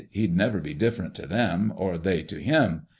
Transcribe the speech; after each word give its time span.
He'd 0.09 0.35
never 0.35 0.59
be 0.59 0.73
different 0.73 1.13
to 1.13 1.27
them, 1.27 1.71
or 1.75 1.95
they 1.95 2.23
to 2.23 2.39
him. 2.39 2.87